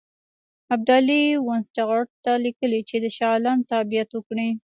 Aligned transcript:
ابدالي 0.73 1.21
وینسیټارټ 1.47 2.07
ته 2.23 2.31
لیکلي 2.45 2.79
چې 2.89 2.95
د 3.03 3.05
شاه 3.17 3.31
عالم 3.35 3.57
تابعیت 3.71 4.09
وکړي. 4.13 4.49